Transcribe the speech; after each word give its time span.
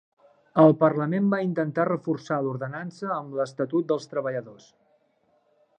El 0.61 0.71
parlament 0.83 1.27
va 1.33 1.41
intentar 1.47 1.85
reforçar 1.89 2.41
l'Ordenança 2.45 3.13
amb 3.19 3.39
l'Estatut 3.41 3.91
dels 3.93 4.13
Treballadors. 4.15 4.71